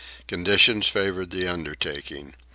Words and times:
Conditions 0.27 0.87
favoured 0.87 1.29
the 1.29 1.47
undertaking. 1.47 2.33